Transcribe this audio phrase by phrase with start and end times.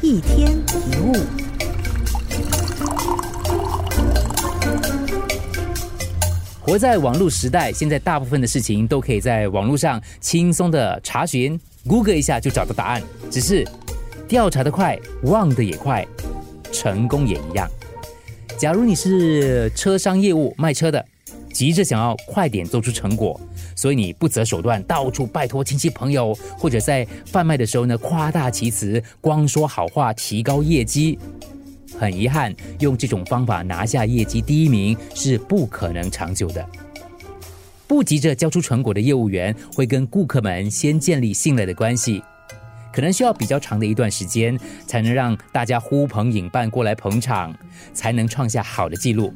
[0.00, 1.12] 一天一物。
[6.60, 11.58] 活在网络时代，现在大部分的事情都可以在网络上轻松的查询
[11.88, 13.02] ，Google 一下就找到答案。
[13.28, 13.66] 只是
[14.28, 16.06] 调查的快，忘的也快，
[16.70, 17.68] 成功也一样。
[18.56, 21.04] 假如你是车商业务卖车的，
[21.58, 23.40] 急着想要快点做出成果，
[23.74, 31.18] 所以你不择手段，到处拜托亲戚朋友，或者在贩卖的时候呢夸大其词，光说好话，提高业绩。
[31.98, 36.64] 很遗憾，用这种方法拿下业绩第一名是不可能长久的。
[37.88, 42.22] 不急着交出成果的业务员，会跟顾客们先建立信赖的关系，
[42.92, 47.52] 可能需要比较长的一段时间，才能让大家呼朋引伴过来捧场，
[47.92, 49.34] 才能创下好的记录。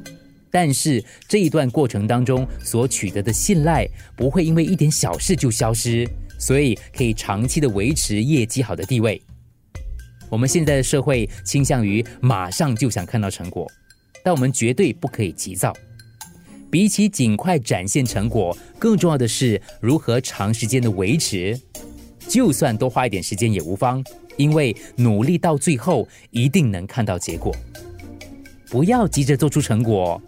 [0.52, 6.06] 但是这一段过程当中所取得的信赖，不会因为一点小事就消失，
[6.38, 9.20] 所以可以长期的维持业绩好的地位。
[10.28, 13.66] 我们现在的社会倾向于马上就想看到成果，
[14.22, 15.74] 但我们绝对不可以急躁。
[16.70, 21.58] 比起尽快展现成果，更重要的是如何长时间的维持。
[22.28, 24.02] 就算多花一点时间也无妨，
[24.36, 27.54] 因为努力到最后一定能看到结果。
[28.70, 30.18] 不要急着做出成果，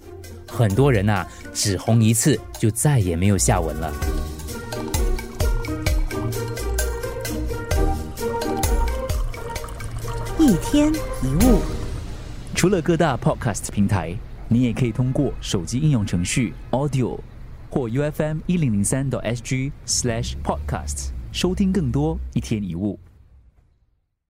[0.57, 3.93] 很多人呐，只红一次就再也没有下文了。
[10.39, 11.59] 一天一物，
[12.55, 14.17] 除了各大 podcast 平台，
[14.47, 17.19] 你也可以通过手机应用程序 Audio
[17.69, 22.97] 或 UFM 一零零三 SG slash podcasts 收听更多一天一物。